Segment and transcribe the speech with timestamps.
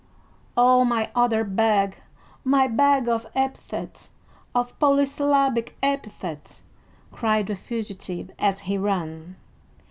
[0.57, 1.97] "Oh, my other bag,
[2.43, 4.13] my bag of epithets,
[4.55, 6.63] of polysyllabic epithets!"
[7.11, 9.35] cried the fugitive as he ran.